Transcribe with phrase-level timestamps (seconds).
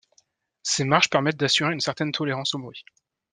[0.63, 2.83] Ces marges permettent d'assurer une certaine tolérance au bruit.